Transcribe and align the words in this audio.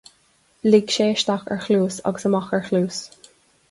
Lig 0.75 0.93
sé 0.95 1.07
isteach 1.17 1.45
ar 1.57 1.63
chluas 1.69 2.01
agus 2.13 2.29
amach 2.31 2.53
ar 2.59 2.69
chluas 2.69 3.03